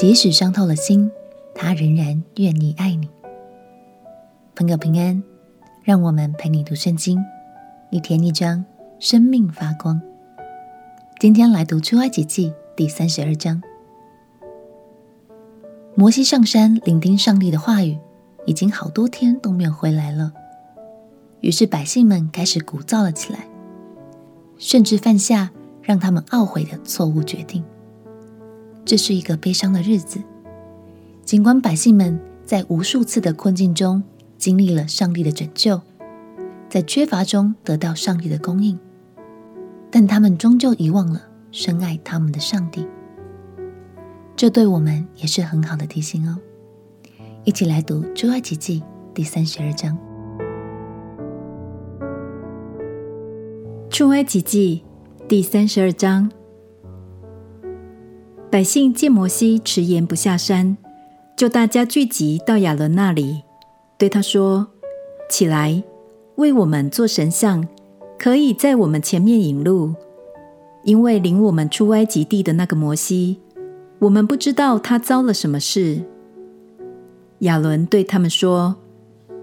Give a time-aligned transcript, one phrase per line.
[0.00, 1.12] 即使伤透了心，
[1.54, 3.06] 他仍然愿意爱你。
[4.56, 5.22] 朋友平安，
[5.84, 7.22] 让我们陪你读圣经，
[7.90, 8.64] 一天一章，
[8.98, 10.00] 生命发光。
[11.18, 13.62] 今天来读出埃及记第三十二章。
[15.94, 17.98] 摩西上山聆听上帝的话语，
[18.46, 20.32] 已经好多天都没有回来了。
[21.42, 23.40] 于是百姓们开始鼓噪了起来，
[24.56, 25.50] 甚至犯下
[25.82, 27.62] 让他们懊悔的错误决定。
[28.90, 30.20] 这是一个悲伤的日子。
[31.22, 34.02] 尽管百姓们在无数次的困境中
[34.36, 35.80] 经历了上帝的拯救，
[36.68, 38.76] 在缺乏中得到上帝的供应，
[39.92, 41.22] 但他们终究遗忘了
[41.52, 42.84] 深爱他们的上帝。
[44.34, 46.36] 这对我们也是很好的提醒哦。
[47.44, 48.80] 一起来读《出埃及记》
[49.14, 49.96] 第三十二章。
[53.88, 54.82] 《出埃及记》
[55.28, 56.28] 第三十二章，
[58.50, 60.76] 百姓见摩西迟延不下山，
[61.36, 63.44] 就大家聚集到亚伦那里，
[63.96, 64.66] 对他说
[65.30, 65.80] ：“起来，
[66.34, 67.68] 为我们做神像，
[68.18, 69.94] 可以在我们前面引路。
[70.82, 73.38] 因为领我们出埃及地的那个摩西，
[74.00, 76.02] 我们不知道他遭了什么事。”
[77.40, 78.74] 亚伦对他们说：“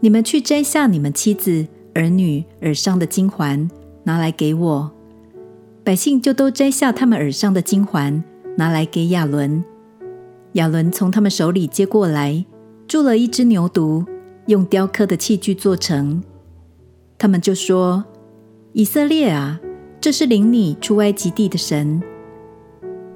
[0.00, 3.70] 你们去摘下你们妻子、儿女耳上的金环。”
[4.02, 4.90] 拿来给我，
[5.84, 8.24] 百姓就都摘下他们耳上的金环，
[8.58, 9.64] 拿来给亚伦。
[10.54, 12.44] 亚伦从他们手里接过来，
[12.88, 14.04] 铸了一只牛犊，
[14.46, 16.20] 用雕刻的器具做成。
[17.16, 18.04] 他们就说
[18.74, 19.60] ：“以色列啊，
[20.00, 22.02] 这是领你出埃及地的神。”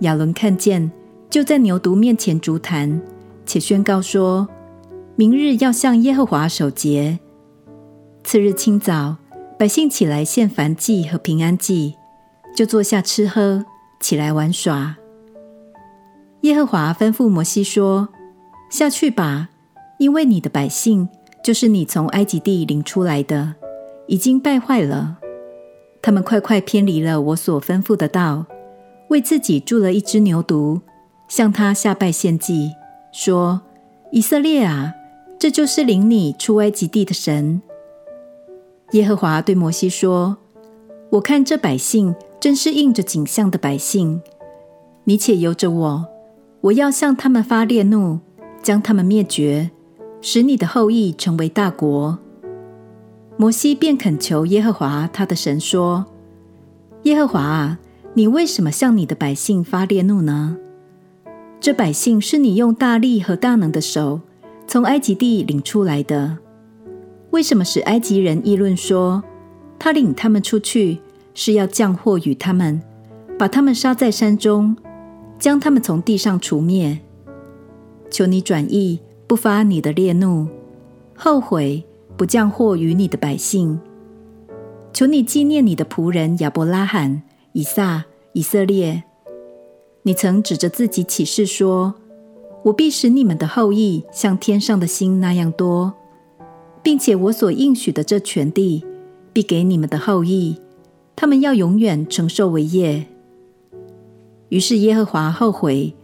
[0.00, 0.92] 亚伦看见，
[1.28, 3.02] 就在牛犊面前逐坛，
[3.44, 4.46] 且宣告说
[5.16, 7.18] ：“明日要向耶和华守节。”
[8.22, 9.16] 次日清早。
[9.58, 11.94] 百姓起来献燔祭和平安祭，
[12.56, 13.64] 就坐下吃喝，
[14.00, 14.96] 起来玩耍。
[16.42, 18.08] 耶和华吩咐摩西说
[18.68, 19.50] ：“下去吧，
[19.98, 21.08] 因为你的百姓
[21.42, 23.54] 就是你从埃及地领出来的，
[24.08, 25.18] 已经败坏了。
[26.02, 28.44] 他们快快偏离了我所吩咐的道，
[29.08, 30.80] 为自己铸了一只牛犊，
[31.28, 32.72] 向他下拜献祭，
[33.12, 33.60] 说：
[34.10, 34.94] 以色列啊，
[35.38, 37.62] 这就是领你出埃及地的神。”
[38.90, 40.36] 耶和华对摩西说
[41.10, 44.20] ：“我看这百姓真是应着景象的百姓，
[45.04, 46.06] 你且由着我，
[46.62, 48.20] 我要向他们发烈怒，
[48.62, 49.70] 将他们灭绝，
[50.20, 52.18] 使你的后裔成为大国。”
[53.36, 56.06] 摩西便恳求耶和华他的神说
[57.02, 57.78] ：“耶和华啊，
[58.14, 60.56] 你为什么向你的百姓发烈怒呢？
[61.58, 64.20] 这百姓是你用大力和大能的手
[64.66, 66.38] 从埃及地领出来的。”
[67.30, 69.24] 为什么使埃及人议论说，
[69.80, 71.00] 他领他们出去
[71.34, 72.80] 是要降祸与他们，
[73.36, 74.76] 把他们杀在山中，
[75.42, 77.00] 将他们从地上除灭？
[78.12, 80.46] 求你转意，不发你的烈怒，
[81.16, 81.82] 后悔
[82.16, 83.80] 不降祸于你的百姓。
[84.92, 88.04] 求你纪念你的仆人亚伯拉罕、以撒、
[88.34, 89.02] 以色列。
[90.04, 91.94] 你曾指着自己起誓说
[92.66, 95.92] ：“我必使你们的后裔像天上的星那样多。”
[96.84, 98.84] 并且我所应许的这全地，
[99.32, 100.60] 必给你们的后裔，
[101.16, 103.06] 他们要永远承受为业。
[104.52, 105.94] 于是耶和华后悔，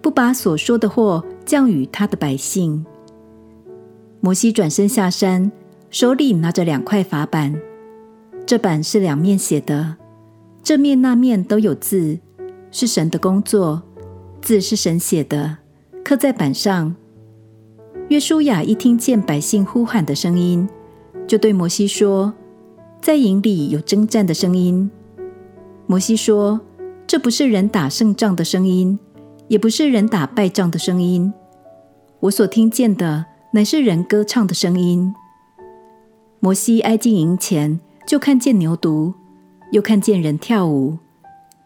[0.00, 2.86] 不把所说的祸降与他的百姓。
[4.20, 5.50] 摩西转身下山，
[5.90, 7.60] 手里拿着两块法板，
[8.46, 9.96] 这版是两面写的，
[10.62, 12.20] 这面那面都有字，
[12.70, 13.82] 是神的工作，
[14.40, 15.56] 字是神写的，
[16.04, 16.94] 刻在板上。
[18.10, 20.68] 约书亚一听见百姓呼喊的声音，
[21.26, 22.32] 就对摩西说
[23.02, 24.88] ：“在营里有征战的声音。”
[25.88, 26.60] 摩西说
[27.16, 28.98] ：“这不是人打胜仗的声音，
[29.48, 31.32] 也不是人打败仗的声音。
[32.20, 35.14] 我所听见的乃是人歌唱的声音。”
[36.40, 39.14] 摩西挨近营前，就看见牛犊，
[39.72, 40.98] 又看见人跳舞，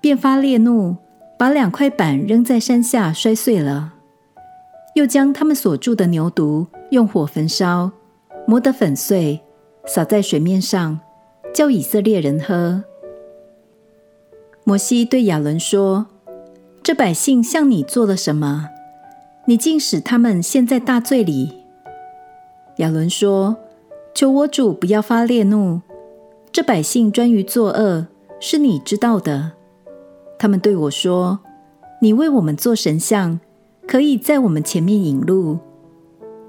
[0.01, 0.95] 便发烈怒，
[1.37, 3.95] 把两块板扔在山下，摔碎了。
[4.95, 7.91] 又将他们所住的牛犊用火焚烧，
[8.47, 9.41] 磨得粉碎，
[9.85, 11.01] 洒在水面上，
[11.53, 12.85] 叫以色列人喝。
[14.71, 16.07] 摩西对亚伦说
[16.81, 18.69] ：“这百姓向你做了什么？
[19.47, 21.65] 你竟使他们陷在大罪里。”
[22.79, 23.57] 亚伦说
[24.15, 25.81] ：“求我主不要发烈怒，
[26.53, 28.07] 这百姓专于作恶，
[28.39, 29.51] 是你知道的。
[30.39, 31.41] 他们对我说
[32.01, 33.41] ：‘你为我们做神像。’”
[33.89, 35.59] 可以在我们前面引路，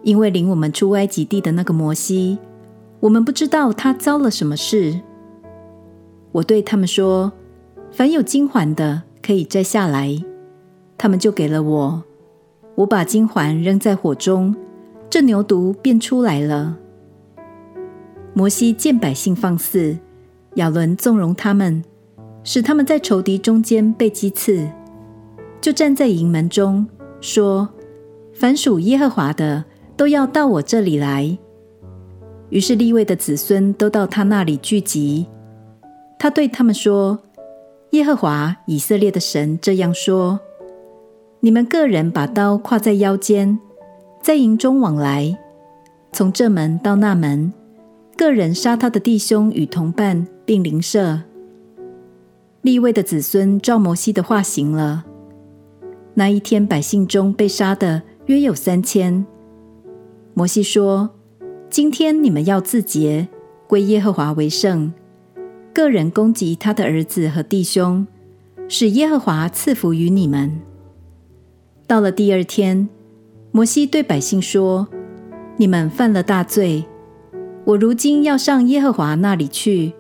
[0.04, 2.38] 因为领我们出埃及地的那个摩西，
[3.00, 5.02] 我们不知道他遭了什么事。
[6.34, 7.32] 我对他们说
[7.92, 10.18] ：“凡有金环的，可以摘下来。”
[10.98, 12.04] 他们就给了我。
[12.76, 14.56] 我把金环扔在火中，
[15.10, 16.78] 这牛犊便出来了。
[18.34, 19.98] 摩西见百姓放肆，
[20.56, 21.84] 亚伦纵容他们，
[22.44, 24.70] 使他们在仇敌中间被击刺，
[25.60, 26.88] 就站在营门中
[27.20, 27.68] 说
[28.34, 29.66] ：“凡属耶和华的，
[29.98, 31.38] 都要到我这里来。”
[32.50, 35.28] 于是利未的子孙都到他那里聚集。
[36.18, 37.20] 他对他们说
[37.92, 40.40] ：“耶和华以色列的神这样说：
[41.42, 43.60] 你们个人把刀挎在腰间，
[44.22, 45.38] 在营中往来，
[46.14, 47.52] 从这门到那门。”
[48.18, 51.22] 个人杀他的弟兄与同伴，并邻舍。
[52.62, 55.06] 利位的子孙照摩西的话行了。
[56.14, 59.26] 那一天，百姓中被杀的约有三千。
[60.36, 61.10] 摩西说
[61.70, 63.28] ：“今天你们要自洁，
[63.68, 64.94] 归耶和华为圣。
[65.74, 68.06] 个人攻击他的儿子和弟兄，
[68.68, 70.62] 使耶和华赐福于你们。”
[71.88, 72.88] 到了第二天，
[73.52, 74.88] 摩西对百姓说
[75.58, 76.86] ：“你们犯了大罪。”
[77.64, 79.94] 我如今要上耶和华那里去，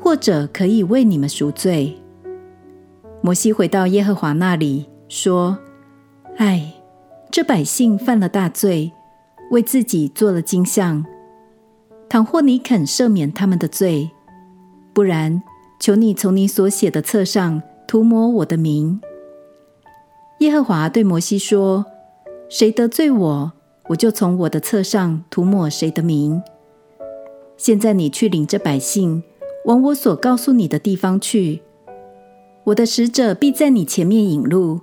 [0.00, 1.98] 或者可以为你们赎罪。
[3.20, 5.58] 摩西回到耶和华那里，说
[6.38, 6.72] ：“唉，
[7.30, 8.90] 这百姓犯了大罪，
[9.50, 11.04] 为自己做了金像。
[12.08, 14.10] 倘或你肯赦免他们的罪，
[14.98, 15.40] 不然，
[15.78, 19.00] 求你从你所写的册上涂抹我的名。”
[20.40, 21.86] 耶和华对摩西说
[22.50, 23.52] ：“谁得罪我，
[23.90, 26.42] 我就从我的册上涂抹谁的名。”
[27.56, 29.22] 现在你去领着百姓
[29.66, 31.62] 往我所告诉你的地方去，
[32.64, 34.80] 我的使者必在你前面引路。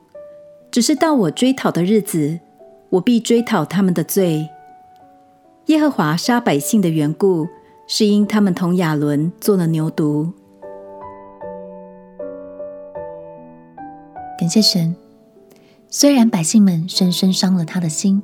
[0.71, 2.39] 只是到我追讨的日子，
[2.91, 4.47] 我必追讨他们的罪。
[5.65, 7.49] 耶和华杀百姓的缘故，
[7.87, 10.31] 是因他们同亚伦做了牛犊。
[14.39, 14.95] 感谢神，
[15.89, 18.21] 虽然百姓们深深伤了他的心。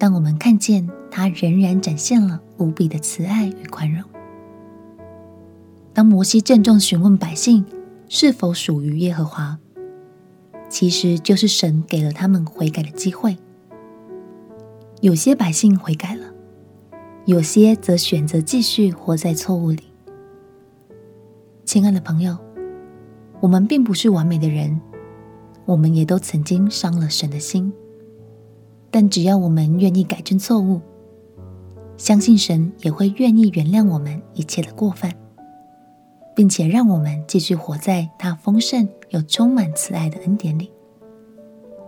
[0.00, 4.00] 但我们看见他仍然展现了无比的慈爱与宽容。
[5.92, 7.66] 当摩西郑重询问百姓
[8.08, 9.58] 是否属于耶和华，
[10.68, 13.38] 其实就是神给了他们悔改的机会。
[15.00, 16.27] 有些百姓悔改了，
[17.28, 19.82] 有些则选择继续活在错误里。
[21.66, 22.34] 亲爱的朋友，
[23.38, 24.80] 我们并不是完美的人，
[25.66, 27.70] 我们也都曾经伤了神的心。
[28.90, 30.80] 但只要我们愿意改正错误，
[31.98, 35.12] 相信神也会愿意原谅我们一切的过犯，
[36.34, 40.72] 并且让我们继续活在他丰盛又充满慈爱的恩典里。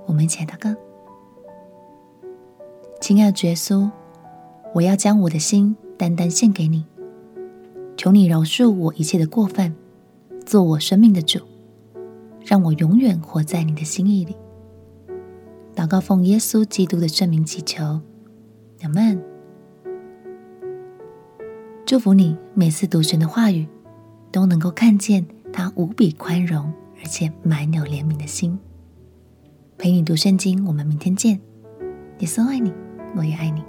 [0.04, 0.78] 我们一起来祷告：
[3.00, 3.90] 亲爱的耶稣，
[4.72, 6.84] 我要将我的心单单献给你，
[7.96, 9.74] 求你饶恕我一切的过犯，
[10.46, 11.40] 做我生命的主，
[12.44, 14.36] 让我永远活在你的心意里。
[15.74, 18.00] 祷告奉耶稣基督的圣名祈求，
[18.82, 19.20] 阿门。
[21.84, 23.66] 祝福你每次读神的话语，
[24.30, 28.56] 都能够看见他无比宽容而且满有怜悯的心。
[29.76, 31.40] 陪你读圣经，我们明天见。
[32.20, 32.72] 耶稣爱你，
[33.16, 33.64] 我也爱你。